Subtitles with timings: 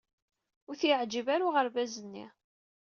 [0.69, 2.25] Ur t-yeɛjib ara uɣerbaz-nni.